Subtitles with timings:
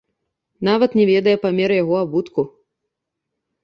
[0.69, 2.41] Нават не ведае памер яго абутку.